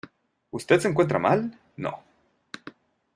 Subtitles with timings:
[0.49, 1.59] ¿usted se encuentra mal?
[1.77, 2.01] no.